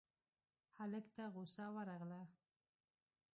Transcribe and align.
هلک 0.77 1.05
ته 1.15 1.23
غوسه 1.33 1.65
ورغله: 1.75 2.21